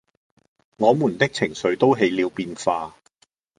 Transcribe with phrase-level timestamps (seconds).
[0.77, 2.97] 我們的情緒起了變化